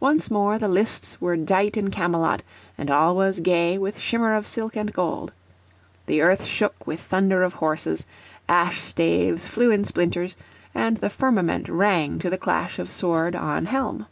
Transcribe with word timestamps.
Once 0.00 0.32
more 0.32 0.58
the 0.58 0.66
lists 0.66 1.20
were 1.20 1.36
dight 1.36 1.76
in 1.76 1.88
Camelot, 1.88 2.42
and 2.76 2.90
all 2.90 3.14
was 3.14 3.38
gay 3.38 3.78
with 3.78 4.00
shimmer 4.00 4.34
of 4.34 4.48
silk 4.48 4.74
and 4.74 4.92
gold; 4.92 5.32
the 6.06 6.20
earth 6.20 6.44
shook 6.44 6.88
with 6.88 6.98
thunder 6.98 7.44
of 7.44 7.52
horses, 7.54 8.04
ash 8.48 8.80
staves 8.80 9.46
flew 9.46 9.70
in 9.70 9.84
splinters; 9.84 10.36
and 10.74 10.96
the 10.96 11.08
firmament 11.08 11.68
rang 11.68 12.18
to 12.18 12.28
the 12.28 12.36
clash 12.36 12.80
of 12.80 12.90
sword 12.90 13.36
on 13.36 13.66
helm. 13.66 14.06